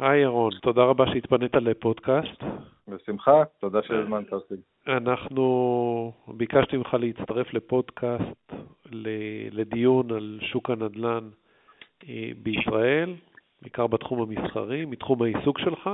[0.00, 2.42] היי ירון, תודה רבה שהתפנית לפודקאסט.
[2.88, 4.54] בשמחה, תודה שהזמנת אותי.
[4.88, 8.52] אנחנו, ביקשתי ממך להצטרף לפודקאסט
[9.52, 11.28] לדיון על שוק הנדל"ן
[12.08, 13.14] אה, בישראל,
[13.62, 15.90] בעיקר בתחום המסחרי, מתחום העיסוק שלך,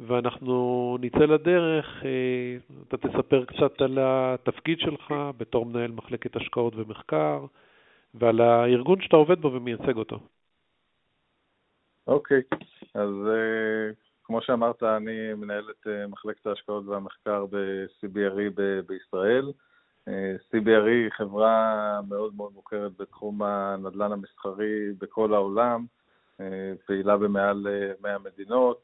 [0.00, 2.56] ואנחנו נצא לדרך, אה,
[2.88, 7.44] אתה תספר קצת על התפקיד שלך בתור מנהל מחלקת השקעות ומחקר,
[8.14, 10.18] ועל הארגון שאתה עובד בו ומייצג אותו.
[12.06, 12.42] אוקיי.
[12.94, 13.94] אז uh,
[14.24, 19.52] כמו שאמרת, אני מנהל את uh, מחלקת ההשקעות והמחקר ב-CBRE בישראל.
[20.08, 20.10] Uh,
[20.50, 25.86] CBRE היא חברה מאוד מאוד מוכרת בתחום הנדל"ן המסחרי בכל העולם,
[26.86, 28.82] פעילה במעל uh, 100 מדינות,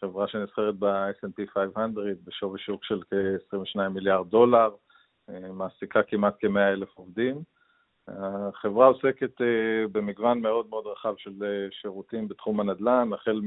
[0.00, 1.90] חברה שנסחרת ב-S&P 500
[2.24, 4.70] בשווי שוק של כ-22 מיליארד דולר,
[5.52, 7.42] מעסיקה כמעט כ-100 אלף עובדים.
[8.16, 13.40] החברה עוסקת אה, במגוון מאוד מאוד רחב של אה, שירותים בתחום הנדל"ן, החל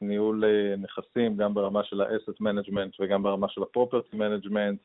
[0.00, 4.76] מניהול אה, נכסים, גם ברמה של ה-asset management וגם ברמה של ה-property management,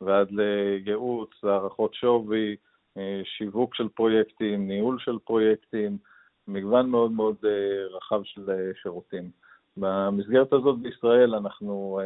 [0.00, 2.56] ועד לייעוץ, הערכות שווי,
[3.24, 5.98] שיווק של פרויקטים, ניהול של פרויקטים,
[6.48, 7.36] מגוון מאוד מאוד
[7.90, 9.30] רחב של שירותים.
[9.76, 12.00] במסגרת הזאת בישראל אנחנו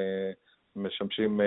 [0.77, 1.41] משמשים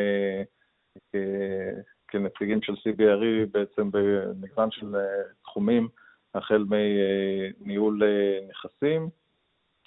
[2.15, 5.01] כנציגים של CBRE בעצם במגוון של אה,
[5.43, 5.87] תחומים,
[6.35, 9.09] החל מניהול אה, נכסים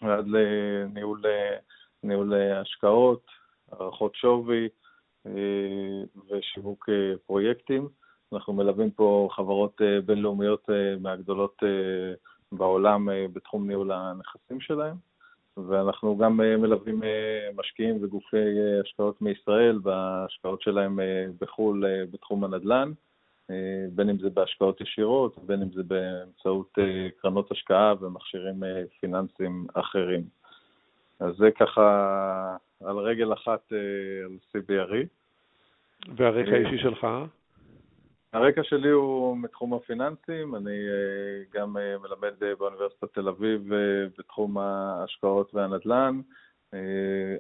[0.03, 1.23] ועד לניהול
[2.03, 3.27] ניהול השקעות,
[3.73, 4.69] הערכות שווי
[5.27, 5.33] אה,
[6.31, 6.89] ושיווק
[7.27, 7.89] פרויקטים.
[8.33, 10.69] אנחנו מלווים פה חברות בינלאומיות
[11.01, 11.63] מהגדולות
[12.53, 14.97] בעולם בתחום ניהול הנכסים שלהם.
[15.67, 20.99] ואנחנו גם אה, מלווים אה, משקיעים וגופי אה, השקעות מישראל בהשקעות שלהם
[21.41, 22.93] בחו"ל בתחום הנדל"ן,
[23.93, 26.79] בין אם זה בהשקעות ישירות, בין אם זה באמצעות
[27.21, 28.63] קרנות השקעה ומכשירים
[29.01, 30.23] פיננסיים אחרים.
[31.21, 33.73] אז זה ככה על רגל אחת
[34.25, 35.07] על CBRE.
[36.17, 37.07] והרקע האישי שלך?
[38.33, 43.73] הרקע שלי הוא מתחום הפיננסים, אני אה, גם אה, מלמד אה, באוניברסיטת תל אביב
[44.19, 46.21] בתחום ההשקעות והנדל"ן.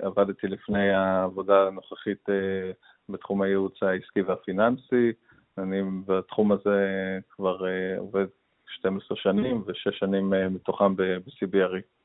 [0.00, 2.24] עבדתי לפני העבודה הנוכחית
[3.08, 5.12] בתחום הייעוץ העסקי והפיננסי.
[5.58, 7.64] אני בתחום הזה כבר
[7.98, 8.26] עובד
[8.66, 11.97] 12 שנים, ושש שנים מתוכם ב-CBRE.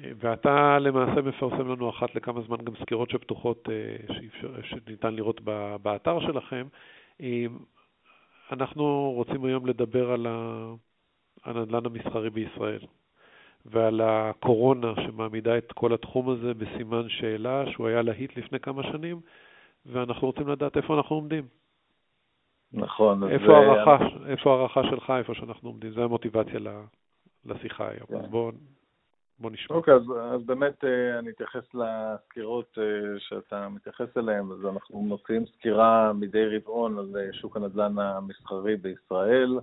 [0.00, 4.14] ואתה למעשה מפרסם לנו אחת לכמה זמן גם סקירות שפתוחות אה,
[4.62, 5.40] שניתן לראות
[5.82, 6.66] באתר שלכם.
[8.52, 10.26] אנחנו רוצים היום לדבר על
[11.44, 12.80] הנדל"ן המסחרי בישראל
[13.66, 19.20] ועל הקורונה שמעמידה את כל התחום הזה בסימן שאלה שהוא היה להיט לפני כמה שנים,
[19.86, 21.44] ואנחנו רוצים לדעת איפה אנחנו עומדים.
[22.72, 23.30] נכון.
[23.30, 25.90] איפה הערכה, איפה הערכה שלך, איפה שאנחנו עומדים?
[25.90, 26.60] זו המוטיבציה
[27.44, 28.06] לשיחה היום.
[28.08, 28.14] כן.
[28.14, 28.52] אז בואו
[29.42, 29.76] בוא נשמע.
[29.76, 30.02] אוקיי, okay, אז,
[30.34, 34.44] אז באמת אה, אני אתייחס לסקירות אה, שאתה מתייחס אליהן.
[34.52, 39.58] אז אנחנו מוציאים סקירה מדי רבעון על אה, שוק הנדל"ן המסחרי בישראל,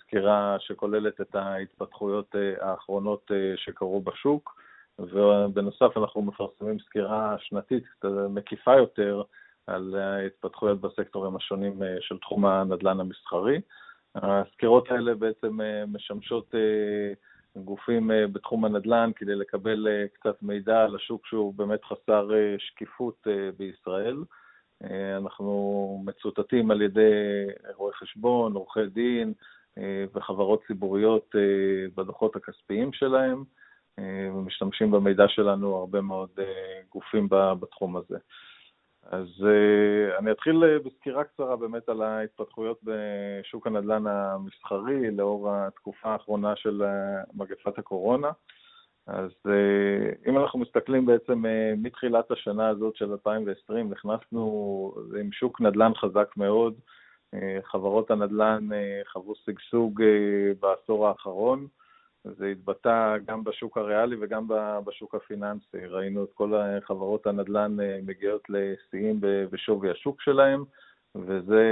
[0.00, 4.60] סקירה שכוללת את ההתפתחויות האחרונות שקרו בשוק,
[4.98, 7.84] ובנוסף אנחנו מפרסמים סקירה שנתית
[8.30, 9.22] מקיפה יותר
[9.66, 13.60] על ההתפתחויות בסקטורים השונים של תחום הנדל"ן המסחרי.
[14.14, 16.54] הסקירות האלה בעצם משמשות
[17.56, 22.54] גופים אה, בתחום הנדל"ן כדי לקבל אה, קצת מידע על השוק שהוא באמת חסר אה,
[22.58, 24.16] שקיפות בישראל.
[25.16, 27.10] אנחנו מצוטטים על ידי
[27.76, 29.32] רואי חשבון, עורכי דין
[30.14, 31.34] וחברות ציבוריות
[31.94, 33.44] בדוחות הכספיים שלהם,
[34.34, 36.30] ומשתמשים במידע שלנו הרבה מאוד
[36.92, 38.18] גופים בתחום הזה.
[39.10, 46.08] אז uh, אני אתחיל uh, בסקירה קצרה באמת על ההתפתחויות בשוק הנדל"ן המסחרי לאור התקופה
[46.08, 48.30] האחרונה של uh, מגפת הקורונה.
[49.06, 49.30] אז
[50.26, 51.44] אם אנחנו מסתכלים בעצם
[51.76, 56.74] מתחילת השנה הזאת של 2020, נכנסנו עם שוק נדל"ן חזק מאוד.
[57.62, 58.68] חברות הנדל"ן
[59.12, 60.02] חוו שגשוג
[60.60, 61.66] בעשור האחרון.
[62.24, 64.46] זה התבטא גם בשוק הריאלי וגם
[64.84, 65.86] בשוק הפיננסי.
[65.88, 66.52] ראינו את כל
[66.86, 70.64] חברות הנדל"ן אה, מגיעות לשיאים בשווי השוק שלהם,
[71.14, 71.62] וזה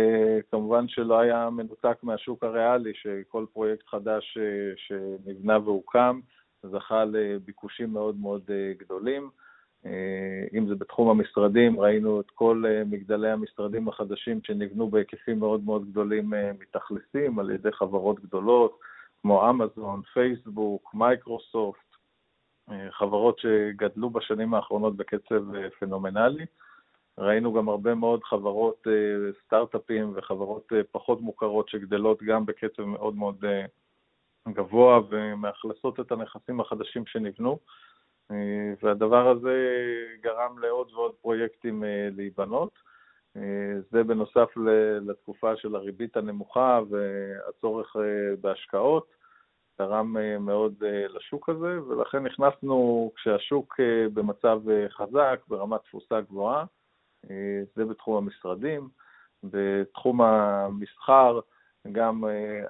[0.50, 6.20] כמובן שלא היה מנותק מהשוק הריאלי, שכל פרויקט חדש אה, שנבנה והוקם
[6.62, 9.30] זכה לביקושים מאוד מאוד אה, גדולים.
[10.54, 16.32] אם זה בתחום המשרדים, ראינו את כל מגדלי המשרדים החדשים שנבנו בהיקפים מאוד מאוד גדולים
[16.58, 18.78] מתאכלסים על ידי חברות גדולות,
[19.22, 21.88] כמו אמזון, פייסבוק, מייקרוסופט,
[22.70, 26.46] אה, חברות שגדלו בשנים האחרונות בקצב אה, פנומנלי.
[27.18, 33.44] ראינו גם הרבה מאוד חברות אה, סטארט-אפים וחברות פחות מוכרות שגדלות גם בקצב מאוד מאוד
[34.48, 37.58] גבוה ומאכלסות את הנכסים החדשים שנבנו,
[38.82, 39.54] והדבר הזה
[40.22, 41.84] גרם לעוד ועוד פרויקטים
[42.16, 42.78] להיבנות.
[43.90, 44.48] זה בנוסף
[45.00, 47.96] לתקופה של הריבית הנמוכה והצורך
[48.40, 49.18] בהשקעות.
[49.78, 56.64] תרם אה, מאוד אה, לשוק הזה, ולכן נכנסנו כשהשוק אה, במצב חזק, ברמת תפוסה גבוהה,
[57.76, 58.88] זה בתחום המשרדים.
[59.44, 61.40] בתחום המסחר,
[61.92, 62.24] גם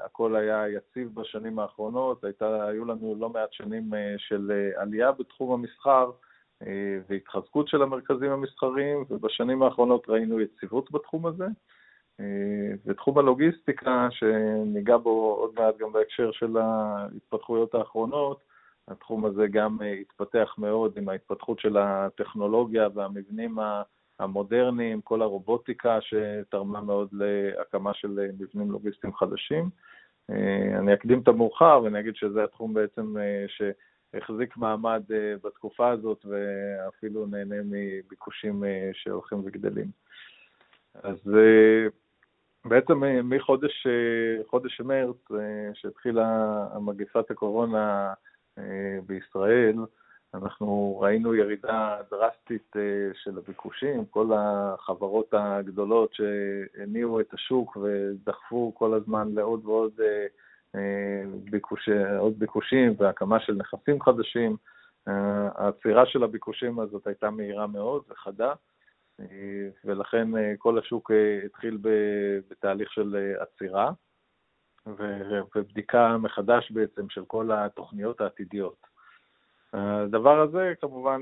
[0.05, 6.11] הכל היה יציב בשנים האחרונות, הייתה, היו לנו לא מעט שנים של עלייה בתחום המסחר
[7.09, 11.47] והתחזקות של המרכזים המסחריים, ובשנים האחרונות ראינו יציבות בתחום הזה.
[12.87, 18.43] ותחום הלוגיסטיקה, שניגע בו עוד מעט גם בהקשר של ההתפתחויות האחרונות,
[18.89, 23.59] התחום הזה גם התפתח מאוד עם ההתפתחות של הטכנולוגיה והמבנים
[24.19, 29.71] המודרניים, כל הרובוטיקה שתרמה מאוד להקמה של מבנים לוגיסטיים חדשים.
[30.79, 33.15] אני אקדים את המאוחר ואני אגיד שזה התחום בעצם
[34.13, 35.03] שהחזיק מעמד
[35.45, 39.91] בתקופה הזאת ואפילו נהנה מביקושים שהולכים וגדלים.
[41.03, 41.17] אז
[42.65, 46.27] בעצם אה, מחודש אה, חודש מרץ, אה, שהתחילה
[46.73, 48.13] המגפת הקורונה
[49.07, 49.77] בישראל,
[50.35, 52.73] אנחנו ראינו ירידה דרסטית
[53.15, 59.93] של הביקושים, כל החברות הגדולות שהניעו את השוק ודחפו כל הזמן לעוד ועוד
[61.51, 61.89] ביקוש,
[62.19, 64.57] עוד ביקושים והקמה של נכסים חדשים.
[65.07, 68.53] העצירה של הביקושים הזאת הייתה מהירה מאוד וחדה.
[69.85, 71.79] ולכן אה, כל השוק אה, התחיל
[72.49, 73.93] בתהליך של אה, עצירה
[75.57, 78.87] ובדיקה מחדש בעצם של כל התוכניות העתידיות.
[79.73, 81.21] הדבר הזה כמובן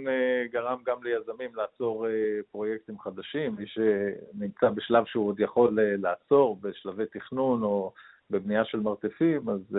[0.52, 2.06] גרם גם ליזמים לעצור
[2.50, 7.92] פרויקטים חדשים, מי שנמצא בשלב שהוא עוד יכול לעצור בשלבי תכנון או
[8.30, 9.78] בבנייה של מרתפים, אז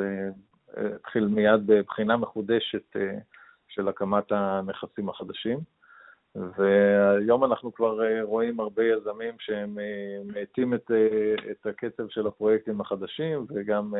[0.96, 2.96] התחיל מיד בבחינה מחודשת
[3.68, 5.60] של הקמת הנכסים החדשים.
[6.36, 12.28] והיום אנחנו כבר אה, רואים הרבה יזמים שהם אה, מאטים את, אה, את הקצב של
[12.28, 13.94] הפרויקטים החדשים וגם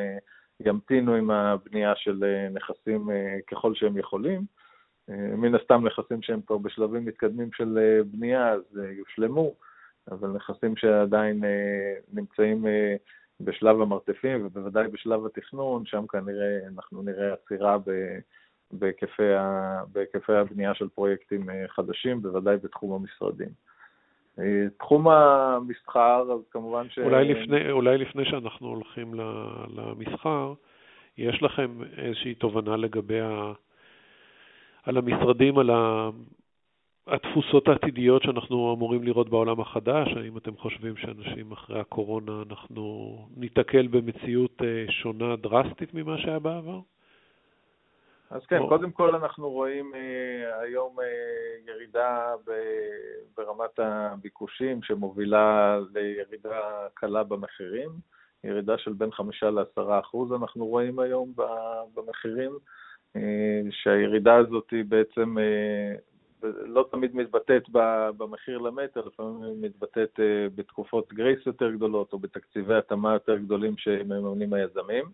[0.60, 2.24] ימתינו עם הבנייה של
[2.54, 3.10] נכסים
[3.52, 4.42] ככל שהם יכולים.
[5.10, 9.54] מן הסתם נכסים שהם כבר בשלבים מתקדמים של בנייה אז יושלמו,
[10.12, 11.44] אבל נכסים שעדיין
[12.14, 12.66] נמצאים
[13.42, 17.78] בשלב המרתפים ובוודאי בשלב התכנון, שם כנראה אנחנו נראה עצירה
[19.92, 23.50] בהיקפי הבנייה של פרויקטים אה, חדשים, בוודאי בתחום המשרדים.
[24.40, 27.00] אה, תחום המסחר, אז כמובן ש...
[27.00, 29.14] אולי לפני, אולי לפני שאנחנו הולכים
[29.76, 30.54] למסחר,
[31.18, 33.52] יש לכם איזושהי תובנה לגבי ה...
[34.84, 36.10] על המשרדים, על ה...
[37.08, 40.08] התפוסות העתידיות שאנחנו אמורים לראות בעולם החדש?
[40.16, 46.80] האם אתם חושבים שאנשים אחרי הקורונה אנחנו ניתקל במציאות אה, שונה דרסטית ממה שהיה בעבר?
[48.30, 48.68] אז כן, או...
[48.70, 52.52] קודם כל אנחנו רואים אה, היום אה, ירידה ב,
[53.38, 57.90] ברמת הביקושים שמובילה לירידה קלה במחירים,
[58.44, 61.34] ירידה של בין חמישה לעשרה אחוז אנחנו רואים היום
[61.96, 62.52] במחירים,
[63.16, 65.96] אה, שהירידה הזאת היא בעצם אה,
[66.44, 67.64] לא תמיד מתבטאת
[68.18, 73.78] במחיר למטר, לפעמים היא מתבטאת אה, בתקופות גרייס יותר גדולות או בתקציבי התאמה יותר גדולים
[73.78, 75.06] שמממנים היזמים.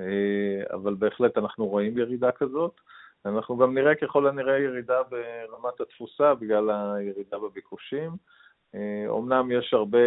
[0.00, 2.80] אה, אבל בהחלט אנחנו רואים ירידה כזאת.
[3.26, 8.10] אנחנו גם נראה ככל הנראה ירידה ברמת התפוסה בגלל הירידה בביקושים.
[9.08, 9.98] אומנם אה, יש הרבה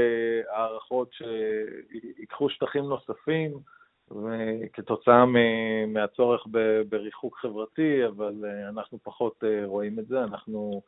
[0.50, 3.51] הערכות שיקחו שטחים נוספים
[4.74, 5.26] כתוצאה
[5.88, 6.48] מהצורך
[6.90, 10.24] בריחוק חברתי, אבל אה, אנחנו פחות רואים את זה.
[10.24, 10.82] אנחנו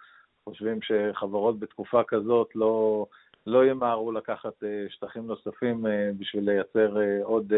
[0.44, 3.06] חושבים שחברות בתקופה כזאת לא,
[3.48, 5.86] לא ימהרו לקחת שטחים נוספים
[6.20, 7.54] בשביל לייצר עוד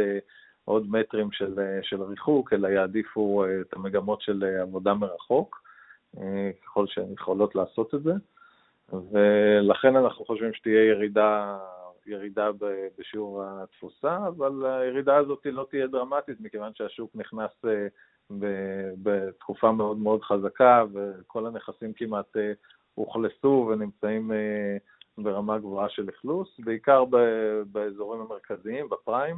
[0.66, 5.62] עוד מטרים של, של ריחוק, אלא יעדיפו אה, את המגמות של אה, עבודה מרחוק,
[6.18, 8.14] אה, ככל שהן יכולות לעשות את זה,
[9.12, 11.58] ולכן אנחנו חושבים שתהיה ירידה,
[12.06, 12.50] ירידה
[12.98, 17.52] בשיעור התפוסה, אבל הירידה הזאת לא תהיה דרמטית, מכיוון שהשוק נכנס
[19.04, 22.38] בתקופה מאוד מאוד חזקה, וכל הנכסים כמעט
[22.98, 24.32] אוכלסו ונמצאים
[25.18, 27.04] ברמה גבוהה של אכלוס, בעיקר
[27.72, 29.36] באזורים המרכזיים, בפריים.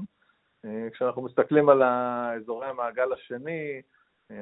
[0.65, 3.79] אה, כשאנחנו מסתכלים על אזורי המעגל השני, אה,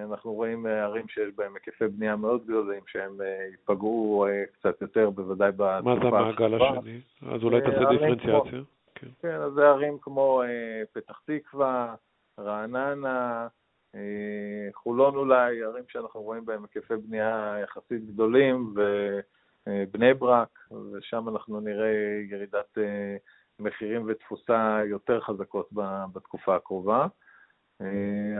[0.03, 3.17] אנחנו רואים אה, ערים שיש בהם היקפי בנייה מאוד גדולים, שהם
[3.51, 7.01] ייפגעו קצת יותר, בוודאי בתקופה מה זה המעגל השני?
[7.31, 8.61] אז אולי תעשה דיפרנציאציה.
[8.95, 9.07] כן.
[9.21, 10.43] כן, אז זה ערים כמו
[10.93, 11.95] פתח תקווה,
[12.39, 13.47] רעננה,
[14.73, 18.73] חולון אולי, ערים שאנחנו רואים בהם היקפי בנייה יחסית גדולים,
[19.67, 20.59] ובני ברק,
[20.93, 22.77] ושם אנחנו נראה ירידת
[23.59, 25.69] מחירים ותפוסה יותר חזקות
[26.13, 27.07] בתקופה הקרובה.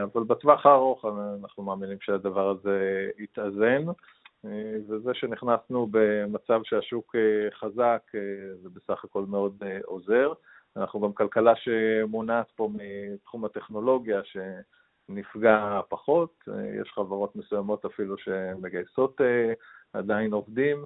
[0.03, 1.05] אבל בטווח הארוך
[1.41, 3.85] אנחנו מאמינים שהדבר הזה יתאזן,
[4.87, 7.15] וזה שנכנסנו במצב שהשוק
[7.59, 8.01] חזק,
[8.61, 10.33] זה בסך הכל מאוד עוזר.
[10.77, 16.43] אנחנו גם כלכלה שמונעת פה מתחום הטכנולוגיה, שנפגע פחות,
[16.81, 19.21] יש חברות מסוימות אפילו שמגייסות
[19.93, 20.85] עדיין עובדים,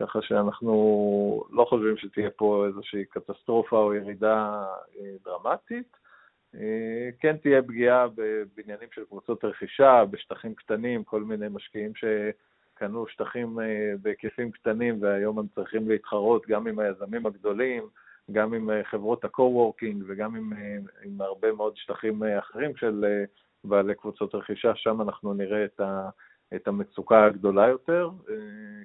[0.00, 4.64] ככה שאנחנו לא חושבים שתהיה פה איזושהי קטסטרופה או ירידה
[5.24, 6.07] דרמטית.
[7.20, 13.58] כן תהיה פגיעה בבניינים של קבוצות רכישה, בשטחים קטנים, כל מיני משקיעים שקנו שטחים
[14.02, 17.88] בהיקפים קטנים והיום הם צריכים להתחרות גם עם היזמים הגדולים,
[18.32, 20.52] גם עם חברות ה-co-working וגם עם,
[21.04, 23.24] עם הרבה מאוד שטחים אחרים של
[23.64, 26.08] בעלי קבוצות רכישה, שם אנחנו נראה את, ה,
[26.54, 28.10] את המצוקה הגדולה יותר,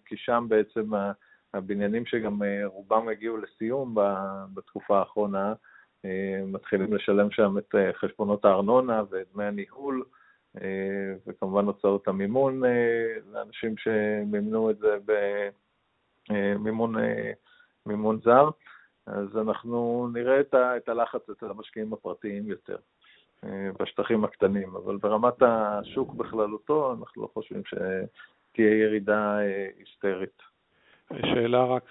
[0.05, 0.91] כי שם בעצם
[1.53, 3.95] הבניינים שגם רובם הגיעו לסיום
[4.53, 5.53] בתקופה האחרונה,
[6.47, 10.03] מתחילים לשלם שם את חשבונות הארנונה ואת דמי הניהול,
[11.27, 12.61] וכמובן הוצאות המימון
[13.33, 14.97] לאנשים שמימנו את זה
[17.85, 18.49] במימון זר.
[19.05, 20.39] אז אנחנו נראה
[20.77, 22.77] את הלחץ אצל המשקיעים הפרטיים יותר,
[23.79, 29.37] בשטחים הקטנים, אבל ברמת השוק בכללותו, אנחנו לא חושבים שתהיה ירידה
[29.77, 30.41] היסטרית.
[31.21, 31.89] שאלה רק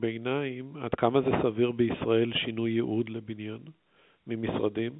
[0.00, 3.60] ביניים, עד כמה זה סביר בישראל שינוי ייעוד לבניין
[4.26, 4.92] ממשרדים?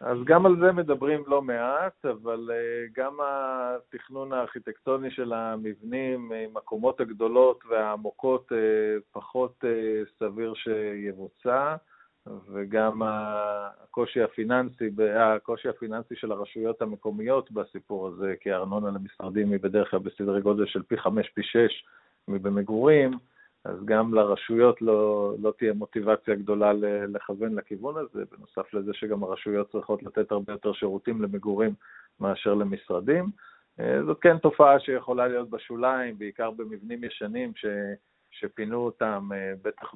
[0.00, 2.50] אז גם על זה מדברים לא מעט, אבל
[2.96, 8.52] גם התכנון הארכיטקטוני של המבנים עם הקומות הגדולות והעמוקות
[9.12, 9.64] פחות
[10.18, 11.76] סביר שיבוצע,
[12.52, 19.90] וגם הקושי הפיננסי, הקושי הפיננסי של הרשויות המקומיות בסיפור הזה, כי הארנונה למשרדים היא בדרך
[19.90, 21.84] כלל בסדרי גודל של פי חמש, פי שש
[22.28, 23.10] מבמגורים,
[23.68, 26.72] אז גם לרשויות לא, לא תהיה מוטיבציה גדולה
[27.08, 31.74] לכוון לכיוון הזה, בנוסף לזה שגם הרשויות צריכות לתת הרבה יותר שירותים למגורים
[32.20, 33.24] מאשר למשרדים.
[34.06, 37.66] זאת כן תופעה שיכולה להיות בשוליים, בעיקר במבנים ישנים ש,
[38.30, 39.28] שפינו אותם,
[39.62, 39.94] בטח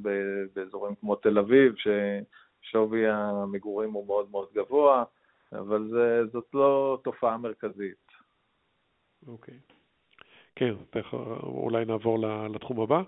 [0.55, 5.05] באזורים כמו תל אביב, ששווי המגורים הוא מאוד מאוד גבוה,
[5.53, 8.07] אבל זה, זאת לא תופעה מרכזית.
[9.27, 9.55] אוקיי.
[9.55, 9.73] Okay.
[10.55, 10.75] כן,
[11.43, 12.19] אולי נעבור
[12.55, 13.03] לתחום הבא?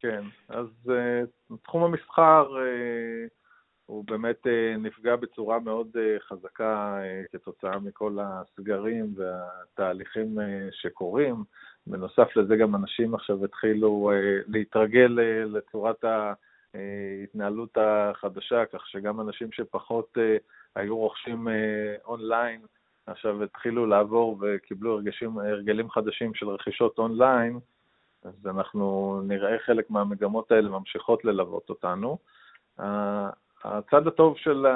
[0.00, 3.30] כן, אז uh, תחום המסחר uh,
[3.86, 5.96] הוא באמת uh, נפגע בצורה מאוד
[6.28, 6.98] חזקה
[7.32, 10.38] כתוצאה מכל הסגרים והתהליכים
[10.70, 11.44] שקורים.
[11.86, 14.10] בנוסף לזה גם אנשים עכשיו התחילו
[14.46, 16.04] להתרגל לצורת
[16.74, 20.18] ההתנהלות החדשה, כך שגם אנשים שפחות
[20.76, 21.48] היו רוכשים
[22.04, 22.60] אונליין,
[23.06, 27.58] עכשיו התחילו לעבור וקיבלו הרגשים, הרגלים חדשים של רכישות אונליין,
[28.24, 32.18] אז אנחנו נראה חלק מהמגמות האלה ממשיכות ללוות אותנו.
[33.64, 34.66] הצד הטוב של,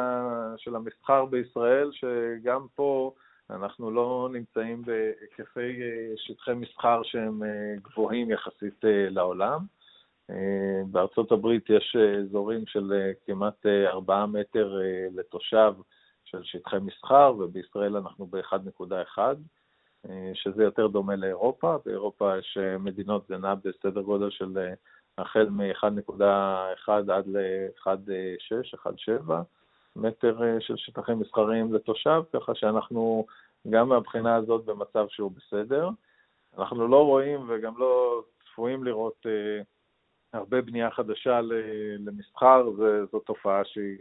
[0.57, 3.13] של המסחר בישראל, שגם פה
[3.51, 5.81] אנחנו לא נמצאים בהיקפי
[6.17, 7.43] שטחי מסחר שהם
[7.83, 9.61] גבוהים יחסית לעולם.
[10.87, 14.79] בארצות הברית יש אזורים של כמעט 4 מטר
[15.17, 15.73] לתושב
[16.25, 19.19] של שטחי מסחר, ובישראל אנחנו ב-1.1.
[20.35, 21.77] שזה יותר דומה לאירופה.
[21.87, 24.59] באירופה יש מדינות, זה נע בסדר גודל של
[25.19, 29.33] החל מ-1.1 עד ל-1.6, 1.7
[29.97, 33.27] מטר של שטחים מסחריים לתושב, ככה שאנחנו
[33.71, 35.89] גם מהבחינה הזאת במצב שהוא בסדר.
[36.59, 39.27] אנחנו לא רואים וגם לא צפויים לראות
[40.33, 41.41] הרבה בנייה חדשה
[41.99, 42.71] למסחר,
[43.13, 43.99] זו תופעה שהיא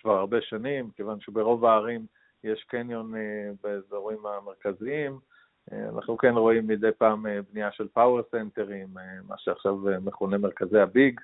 [0.00, 2.06] כבר הרבה שנים, כיוון שברוב הערים
[2.44, 5.18] יש קניון אה, באזורים המרכזיים.
[5.72, 8.88] אה, אנחנו כן רואים מדי פעם אה, בנייה של פאוור סנטרים,
[9.28, 11.20] מה שעכשיו מכונה מרכזי הביג,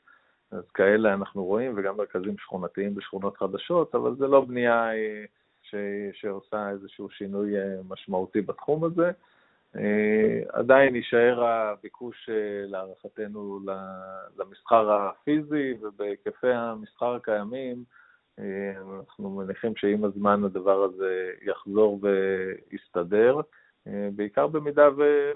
[0.50, 4.90] אז כאלה אנחנו רואים, וגם מרכזים שכונתיים בשכונות חדשות, אבל זה לא בנייה
[5.62, 5.74] ש...
[6.12, 7.52] שעושה איזשהו שינוי
[7.88, 9.10] משמעותי בתחום הזה.
[10.52, 12.28] עדיין יישאר הביקוש
[12.66, 13.60] להערכתנו
[14.38, 17.84] למסחר הפיזי, ובהיקפי המסחר הקיימים,
[18.98, 23.40] אנחנו מניחים שעם הזמן הדבר הזה יחזור ויסתדר,
[23.86, 24.88] בעיקר במידה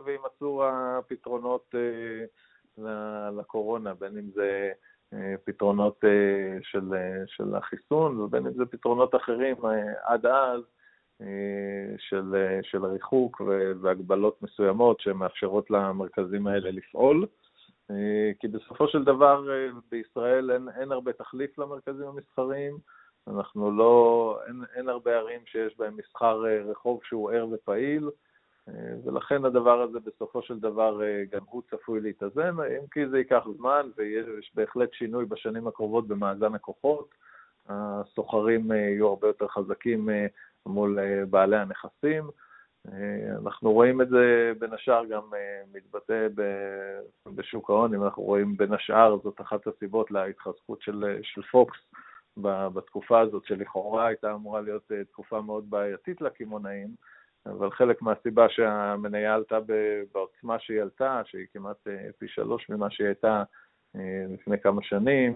[0.04, 1.74] וימצאו הפתרונות
[2.78, 4.72] אה, לקורונה, בין אם זה
[5.12, 6.88] אה, פתרונות אה, של,
[7.26, 9.56] של החיסון ובין אם זה פתרונות אחרים
[10.02, 10.60] עד אז
[11.98, 13.40] של, של ריחוק
[13.80, 17.26] והגבלות מסוימות שמאפשרות למרכזים האלה לפעול.
[18.40, 19.44] כי בסופו של דבר
[19.90, 22.78] בישראל אין, אין הרבה תחליף למרכזים המסחריים,
[23.28, 28.10] אנחנו לא, אין, אין הרבה ערים שיש בהם מסחר רחוב שהוא ער ופעיל,
[29.04, 33.90] ולכן הדבר הזה בסופו של דבר גם הוא צפוי להתאזן, אם כי זה ייקח זמן
[33.96, 37.14] ויש בהחלט שינוי בשנים הקרובות במאזן הכוחות,
[37.68, 40.08] הסוחרים יהיו הרבה יותר חזקים
[40.66, 40.98] מול
[41.30, 42.30] בעלי הנכסים.
[43.38, 45.22] אנחנו רואים את זה בין השאר גם
[45.72, 46.28] מתבטא
[47.26, 51.78] בשוק ההון, אם אנחנו רואים בין השאר, זאת אחת הסיבות להתחזקות של, של פוקס
[52.74, 56.88] בתקופה הזאת, שלכאורה הייתה אמורה להיות תקופה מאוד בעייתית לקמעונאים,
[57.46, 59.58] אבל חלק מהסיבה שהמניה עלתה
[60.12, 63.42] בעוצמה שהיא עלתה, שהיא כמעט אה, פי שלוש ממה שהיא הייתה
[63.96, 65.34] אה, לפני כמה שנים,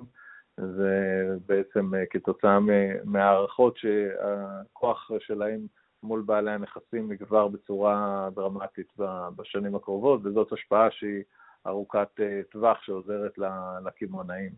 [0.57, 2.59] זה בעצם אה, כתוצאה
[3.05, 5.61] מהערכות שהכוח שלהם
[6.05, 8.93] מול בעלי הנכסים יגבר בצורה דרמטית
[9.37, 11.23] בשנים הקרובות, וזאת השפעה שהיא
[11.67, 12.09] ארוכת
[12.51, 13.39] טווח שעוזרת
[13.85, 14.53] לקמעונאים.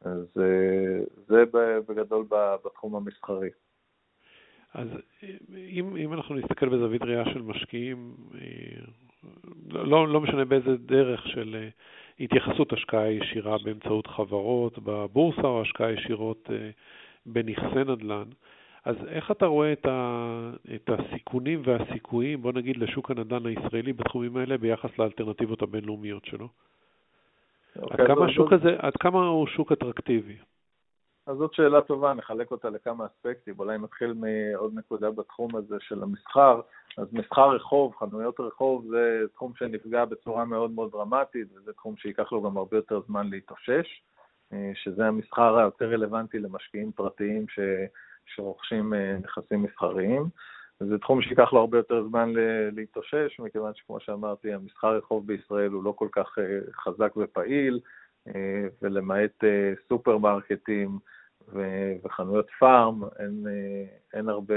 [0.00, 0.26] אז
[1.28, 1.44] זה
[1.86, 2.26] בגדול
[2.64, 3.50] בתחום המסחרי.
[4.74, 4.88] אז
[5.50, 8.82] אם, אם אנחנו נסתכל בזווית ראייה של משקיעים, אה,
[9.70, 11.68] לא, לא משנה באיזה דרך של אה,
[12.20, 16.70] התייחסות השקעה ישירה באמצעות חברות בבורסה או השקעה ישירות אה,
[17.26, 18.28] בנכסי נדל"ן,
[18.84, 24.36] אז איך אתה רואה את, ה, את הסיכונים והסיכויים, בוא נגיד, לשוק הנדל"ן הישראלי בתחומים
[24.36, 26.48] האלה ביחס לאלטרנטיבות הבינלאומיות שלו?
[26.48, 30.36] Okay, אוקיי, עד, כמה השוק הזה, עד כמה הוא שוק אטרקטיבי?
[31.26, 33.54] אז זאת שאלה טובה, נחלק אותה לכמה אספקטים.
[33.58, 36.60] אולי נתחיל מעוד נקודה בתחום הזה של המסחר.
[36.96, 42.32] אז מסחר רחוב, חנויות רחוב, זה תחום שנפגע בצורה מאוד מאוד דרמטית, וזה תחום שייקח
[42.32, 44.02] לו גם הרבה יותר זמן להתאושש,
[44.52, 47.58] אה, שזה המסחר היותר רלוונטי למשקיעים פרטיים ש...
[48.34, 50.24] שרוכשים אה, נכסים מסחריים.
[50.80, 52.32] זה תחום שייקח לו הרבה יותר זמן
[52.72, 57.80] להתאושש, מכיוון שכמו שאמרתי, המסחר רחוב בישראל הוא לא כל כך אה, חזק ופעיל,
[58.82, 59.44] ולמעט
[59.88, 60.98] סופרמרקטים,
[62.04, 63.84] וחנויות פארם, אין, אה,
[64.14, 64.54] אין הרבה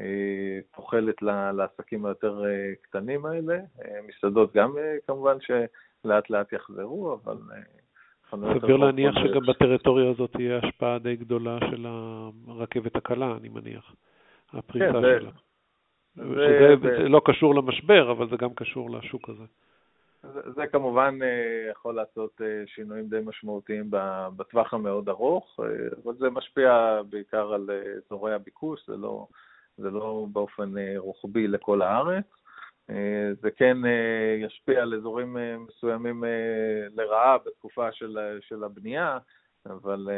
[0.00, 3.58] אה, תוחלת לעסקים היותר אה, קטנים האלה.
[4.06, 7.36] מסעדות גם כמובן שלאט לאט יחזרו, אבל...
[8.30, 11.86] סביר להניח שגם בטריטוריה הזאת תהיה השפעה די גדולה של
[12.48, 13.94] הרכבת הקלה, אני מניח,
[14.52, 15.30] הפריסה כן, שלה.
[16.16, 17.08] זה, שזה זה...
[17.08, 19.44] לא קשור למשבר, אבל זה גם קשור לשוק הזה.
[20.32, 23.90] זה, זה כמובן אה, יכול לעשות אה, שינויים די משמעותיים
[24.36, 25.66] בטווח המאוד ארוך, אה,
[26.04, 29.26] אבל זה משפיע בעיקר על אזורי הביקוש, זה לא,
[29.78, 32.24] זה לא באופן רוחבי לכל הארץ.
[33.40, 33.76] זה כן
[34.38, 35.36] ישפיע על אזורים
[35.68, 36.24] מסוימים
[36.96, 39.18] לרעה בתקופה של, של הבנייה,
[39.66, 40.08] אבל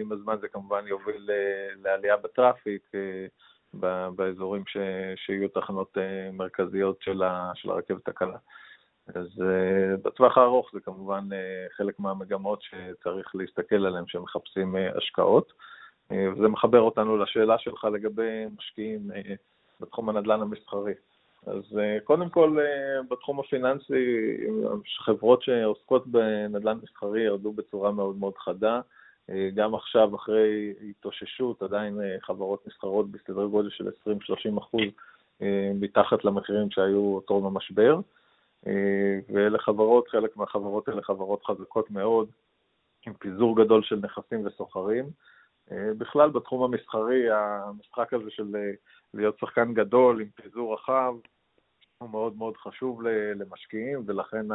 [0.00, 1.30] עם הזמן זה כמובן יוביל
[1.84, 2.90] לעלייה בטראפיק
[4.16, 4.76] באזורים ש,
[5.16, 5.96] שיהיו תחנות
[6.32, 7.22] מרכזיות של,
[7.54, 8.36] של הרכבת הקלה.
[9.14, 9.42] אז
[10.02, 11.28] בטווח הארוך זה כמובן
[11.76, 15.52] חלק מהמגמות שצריך להסתכל עליהן כשמחפשים השקעות.
[16.10, 19.10] וזה מחבר אותנו לשאלה שלך לגבי משקיעים
[19.80, 20.92] בתחום הנדל"ן המסחרי.
[21.46, 24.36] אז uh, קודם כל, uh, בתחום הפיננסי,
[25.04, 28.80] חברות שעוסקות בנדל"ן מסחרי ירדו בצורה מאוד מאוד חדה.
[29.30, 34.82] Uh, גם עכשיו, אחרי התאוששות, עדיין חברות נסחרות בסדרי גודל של 20-30 אחוז
[35.74, 38.00] מתחת למחירים שהיו טרום המשבר.
[38.66, 42.28] אה, ואלה חברות, חלק מהחברות האלה חברות חזקות מאוד,
[43.06, 45.04] עם פיזור גדול של נכסים וסוחרים.
[45.72, 48.70] אה, בכלל, בתחום המסחרי, המשחק הזה של אה,
[49.14, 51.14] להיות שחקן גדול עם פיזור רחב,
[51.98, 53.02] הוא מאוד מאוד חשוב
[53.36, 54.46] למשקיעים, ולכן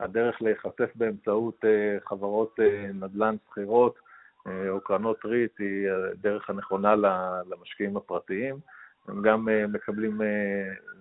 [0.00, 1.64] הדרך להיחשף באמצעות
[2.08, 2.58] חברות
[2.94, 3.98] נדל"ן שכירות
[4.46, 6.94] או קרנות ריט היא הדרך הנכונה
[7.50, 8.56] למשקיעים הפרטיים.
[9.08, 10.20] הם גם מקבלים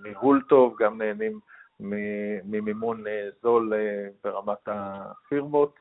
[0.04, 1.40] ניהול טוב, גם נהנים
[1.80, 5.80] ממימון אה, זול אה, ברמת הפירמות,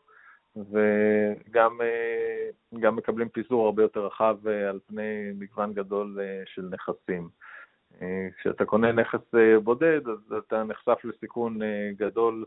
[0.56, 7.28] וגם אה, מקבלים פיזור הרבה יותר רחב על פני מגוון גדול של נכסים.
[8.38, 11.58] כשאתה קונה נכס בודד, אז אתה נחשף לסיכון
[11.96, 12.44] גדול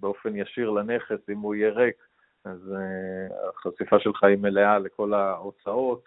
[0.00, 1.96] באופן ישיר לנכס, אם הוא יהיה ריק,
[2.44, 2.74] אז
[3.48, 6.04] החשיפה שלך היא מלאה לכל ההוצאות,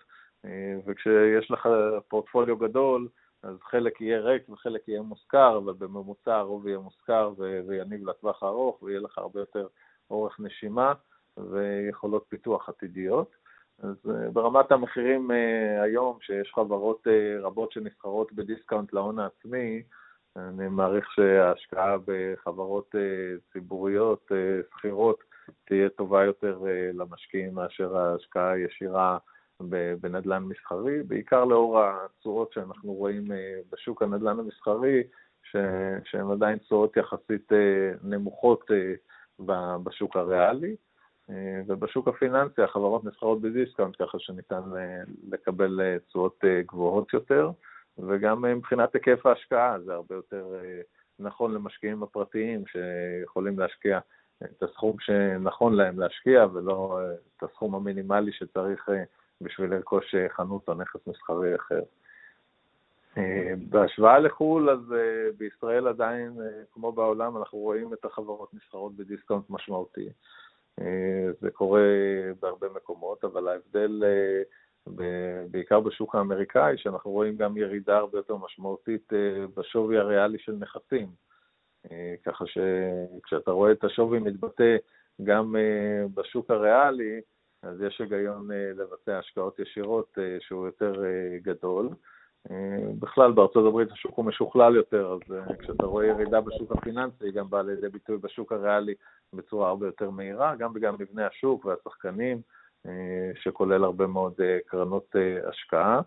[0.86, 1.70] וכשיש לך
[2.08, 3.08] פורטפוליו גדול,
[3.44, 7.34] אז חלק יהיה ריק וחלק יהיה מושכר, אבל בממוצע הרוב יהיה מושכר
[7.68, 9.68] ויניב לטווח הארוך, ויהיה לך הרבה יותר
[10.12, 10.94] אורך נשימה
[11.38, 13.36] ויכולות פיתוח עתידיות.
[13.84, 19.84] אז אה, ברמת המחירים אה, היום, שיש חברות אה, רבות שנסחרות בדיסקאונט להון העצמי,
[20.36, 22.96] אני מעריך שההשקעה בחברות
[23.54, 24.32] ציבוריות,
[24.78, 25.24] סחירות,
[25.66, 26.60] תהיה טובה יותר
[26.94, 29.18] למשקיעים מאשר ההשקעה הישירה
[30.02, 33.24] בנדל"ן מסחרי, בעיקר לאור התשואות שאנחנו רואים
[33.72, 35.04] בשוק הנדל"ן המסחרי,
[36.04, 37.52] שהן עדיין תשואות יחסית
[38.04, 38.66] נמוכות
[39.84, 40.76] בשוק הריאלי.
[41.68, 44.62] ובשוק הפיננסי החברות נסחרות בדיסקאונט, ככה שניתן
[45.32, 47.52] לקבל תשואות גבוהות יותר,
[47.98, 50.48] וגם מבחינת היקף ההשקעה זה הרבה יותר
[51.20, 54.00] נכון למשקיעים הפרטיים שיכולים להשקיע
[54.44, 57.00] את הסכום שנכון להם להשקיע ולא
[57.38, 58.90] את הסכום המינימלי שצריך
[59.42, 61.82] בשביל לרכוש חנות או נכס מסחרי אחר.
[63.70, 64.80] בהשוואה לחו"ל, אז
[65.38, 66.38] בישראל עדיין,
[66.74, 70.10] כמו בעולם, אנחנו רואים את החברות נסחרות בדיסקאונט משמעותי.
[71.42, 71.82] זה קורה
[72.40, 74.04] בהרבה מקומות, אבל ההבדל
[75.52, 81.08] בעיקר בשוק האמריקאי, שאנחנו רואים גם ירידה הרבה יותר משמעותית אה, בשווי הריאלי של נכסים.
[81.92, 84.76] אה, ככה שכשאתה רואה את השווי מתבטא
[85.24, 87.22] גם אה, בשוק הריאלי,
[87.64, 91.04] אז יש היגיון לבצע השקעות ישירות שהוא יותר
[91.42, 91.90] גדול.
[93.00, 97.50] בכלל, בארצות הברית השוק הוא משוכלל יותר, אז כשאתה רואה ירידה בשוק הפיננסי, היא גם
[97.50, 98.94] באה לידי ביטוי בשוק הריאלי
[99.34, 102.42] בצורה הרבה יותר מהירה, גם בגלל מבנה השוק והשחקנים.
[102.86, 106.02] אה, שכולל הרבה מאוד אה, קרנות אה, השקעה.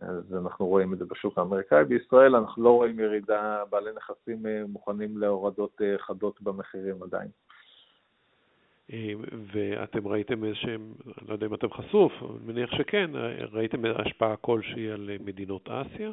[0.00, 1.84] אז אנחנו רואים את זה בשוק האמריקאי.
[1.84, 7.28] בישראל אנחנו לא רואים ירידה, בעלי נכסים מוכנים להורדות חדות במחירים עדיין.
[9.52, 10.92] ואתם ראיתם איזשהם,
[11.28, 13.10] לא יודע אם אתם חשוף, אני מניח שכן,
[13.52, 16.10] ראיתם השפעה כלשהי על מדינות אסיה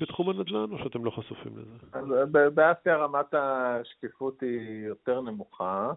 [0.00, 2.50] בתחום הנדל"ן, או שאתם לא חשופים לזה?
[2.50, 5.92] באסיה רמת השקיפות היא יותר נמוכה.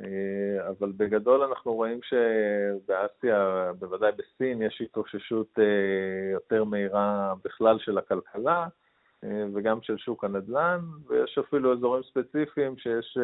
[0.00, 7.98] אה, אבל בגדול אנחנו רואים שבאסיה, בוודאי בסין, יש התאוששות אה, יותר מהירה בכלל של
[7.98, 8.66] הכלכלה
[9.24, 13.18] אה, וגם של שוק הנדל"ן, ויש אפילו אזורים ספציפיים שיש,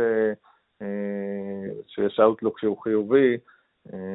[1.87, 3.37] שיש אאוטלוק שהוא חיובי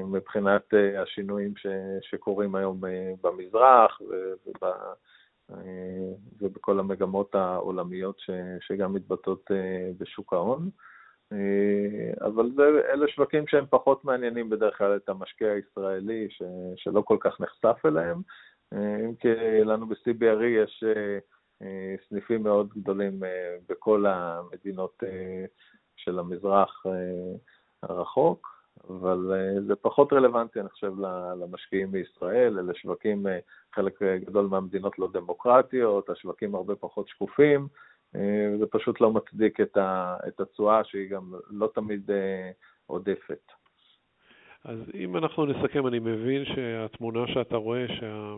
[0.06, 1.68] מבחינת השינויים ש,
[2.02, 2.82] שקורים היום
[3.22, 4.70] במזרח וב,
[6.42, 8.30] ובכל המגמות העולמיות ש,
[8.62, 9.52] שגם מתבטאות
[9.98, 10.70] בשוק ההון.
[11.34, 16.44] אה, אבל זה, אלה שווקים שהם פחות מעניינים בדרך כלל את המשקיע הישראלי, ש,
[16.76, 18.22] שלא כל כך נחשף אליהם.
[18.74, 19.28] אה, אם כי
[19.66, 23.20] לנו ב-CBRE יש אה, סניפים מאוד גדולים
[23.70, 25.04] בכל המדינות
[26.08, 26.86] המזרח
[27.84, 28.54] הרחוק,
[28.90, 29.32] אבל
[29.68, 30.94] זה פחות רלוונטי, אני חושב,
[31.42, 32.60] למשקיעים בישראל.
[32.60, 33.26] אלה שווקים,
[33.76, 37.68] חלק גדול מהמדינות לא דמוקרטיות, השווקים הרבה פחות שקופים.
[38.16, 39.60] אה, זה פשוט לא מצדיק
[40.28, 42.52] את התשואה שהיא גם לא תמיד אה,
[42.86, 43.52] עודפת.
[44.66, 48.36] אז אם אנחנו נסכם, אני מבין שהתמונה שאתה רואה, שה...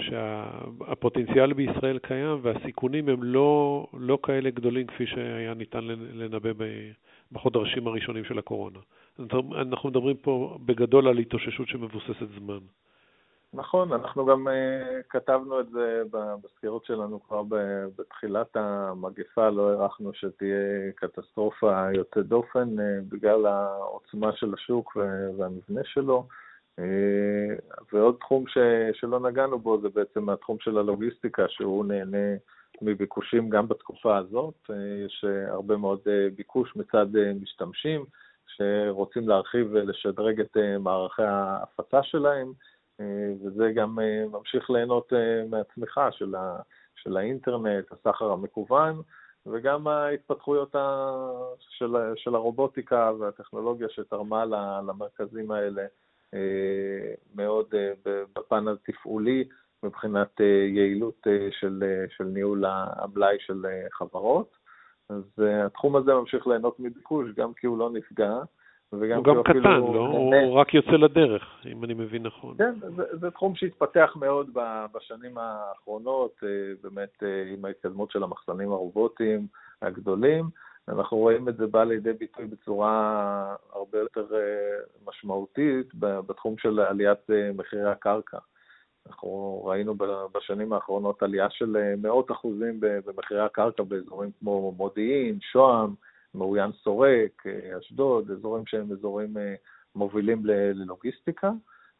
[0.00, 6.50] שהפוטנציאל בישראל קיים והסיכונים הם לא, לא כאלה גדולים כפי שהיה ניתן לנבא
[7.32, 8.78] בחודשים הראשונים של הקורונה.
[9.60, 12.58] אנחנו מדברים פה בגדול על התאוששות שמבוססת זמן.
[13.54, 16.02] נכון, אנחנו גם uh, כתבנו את זה
[16.42, 17.42] בסקירות שלנו כבר
[17.96, 24.96] בתחילת המגפה, לא הערכנו שתהיה קטסטרופה יוצאת דופן uh, בגלל העוצמה של השוק
[25.36, 26.26] והמבנה שלו.
[26.78, 26.80] Uh,
[27.92, 28.58] ועוד תחום ש,
[28.92, 32.36] שלא נגענו בו זה בעצם התחום של הלוגיסטיקה, שהוא נהנה
[32.82, 34.54] מביקושים גם בתקופה הזאת.
[34.70, 34.74] Uh,
[35.06, 36.00] יש הרבה מאוד
[36.36, 37.06] ביקוש מצד
[37.40, 38.04] משתמשים
[38.46, 42.52] שרוצים להרחיב ולשדרג את מערכי ההפצה שלהם.
[43.00, 46.56] אה, וזה גם אה, ממשיך ליהנות אה, מהצמיחה של, ה,
[46.96, 49.02] של האינטרנט, הסחר המקוון,
[49.46, 50.74] וגם ההתפתחויות
[51.58, 54.44] של, של הרובוטיקה והטכנולוגיה שתרמה
[54.86, 55.86] למרכזים האלה
[57.34, 57.66] מאוד
[58.38, 59.44] בפן התפעולי,
[59.82, 60.40] מבחינת
[60.74, 61.84] יעילות של,
[62.16, 63.62] של ניהול המלאי של
[63.92, 64.56] חברות.
[65.10, 65.22] אז
[65.66, 68.38] התחום הזה ממשיך ליהנות מביקוש, גם כי הוא לא נפגע,
[68.90, 69.60] הוא גם קטן.
[69.62, 70.28] לא?
[70.44, 72.54] הוא רק יוצא לדרך, אם אני מבין נכון.
[72.58, 74.50] כן, זה, זה תחום שהתפתח מאוד
[74.94, 76.48] בשנים האחרונות, אה,
[76.82, 79.46] באמת אה, עם ההתקדמות של המחסנים הרובוטיים
[79.82, 80.44] הגדולים.
[80.88, 87.30] אנחנו רואים את זה בא לידי ביטוי בצורה הרבה יותר אה, משמעותית בתחום של עליית
[87.54, 88.38] מחירי הקרקע.
[89.06, 89.94] אנחנו ראינו
[90.34, 95.94] בשנים האחרונות עלייה של מאות אחוזים במחירי הקרקע באזורים כמו מודיעין, שוהם,
[96.34, 99.54] מאוין סורק, אה, אשדוד, אזורים שהם אזורים אה,
[99.94, 101.50] מובילים ללוגיסטיקה.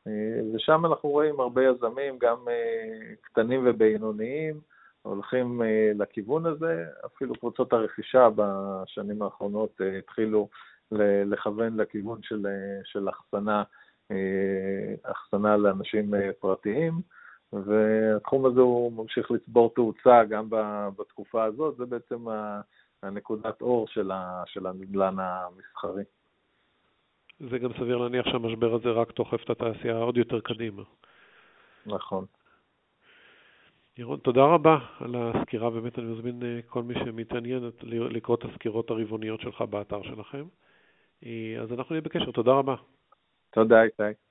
[0.07, 2.37] אה, ושם אנחנו רואים הרבה יזמים, גם
[3.23, 4.61] קטנים ובינוניים,
[5.03, 5.63] הולכים
[5.99, 6.85] לכיוון הזה.
[7.07, 10.49] אפילו קבוצות הרכישה בשנים האחרונות התחילו
[11.27, 12.47] לכוון לכיוון של,
[12.85, 13.63] של אחסנה,
[15.03, 16.93] אחסנה לאנשים פרטיים,
[17.53, 20.47] והתחום הזה הוא ממשיך לצבור תאוצה גם
[20.97, 21.77] בתקופה הזאת.
[21.77, 22.27] זה בעצם
[23.03, 26.05] הנקודת אור של, ה, של הנדל"ן המסחרי.
[27.51, 30.83] זה גם סביר להניח שהמשבר הזה רק דוחף את התעשייה עוד יותר קדימה.
[31.87, 32.25] נכון.
[33.99, 38.91] ירון, תודה רבה על הסקירה, באמת אני מזמין אה, כל מי שמתעניין לקרוא את הסקירות
[38.91, 40.45] הרבעוניות שלך באתר שלכם.
[41.27, 42.75] אה, אז אנחנו נהיה בקשר, תודה רבה.
[43.51, 44.28] תודה, איתי.